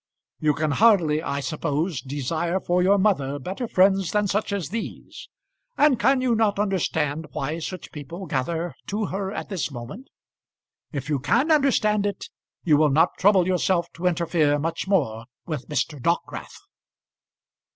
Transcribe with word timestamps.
You 0.39 0.55
can 0.55 0.71
hardly, 0.71 1.21
I 1.21 1.41
suppose, 1.41 2.01
desire 2.01 2.59
for 2.59 2.81
your 2.81 2.97
mother 2.97 3.37
better 3.37 3.67
friends 3.67 4.09
than 4.13 4.25
such 4.27 4.51
as 4.51 4.69
these. 4.69 5.29
And 5.77 5.99
can 5.99 6.21
you 6.21 6.33
not 6.33 6.57
understand 6.57 7.27
why 7.33 7.59
such 7.59 7.91
people 7.91 8.25
gather 8.25 8.73
to 8.87 9.05
her 9.05 9.31
at 9.31 9.49
this 9.49 9.69
moment? 9.69 10.07
If 10.91 11.07
you 11.07 11.19
can 11.19 11.51
understand 11.51 12.07
it 12.07 12.29
you 12.63 12.77
will 12.77 12.89
not 12.89 13.19
trouble 13.19 13.45
yourself 13.45 13.93
to 13.93 14.07
interfere 14.07 14.57
much 14.57 14.87
more 14.87 15.25
with 15.45 15.69
Mr. 15.69 16.01
Dockwrath." 16.01 16.57